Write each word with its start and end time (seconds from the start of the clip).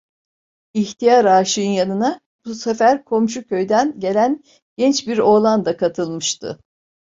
İhtiyar 0.73 1.25
aşığın 1.25 1.61
yanına 1.61 2.19
bu 2.45 2.55
sefer 2.55 3.05
komşu 3.05 3.47
köyden 3.47 3.99
gelen 3.99 4.43
genç 4.77 5.07
bir 5.07 5.17
oğlan 5.17 5.65
da 5.65 5.77
katılmıştı. 5.77 6.59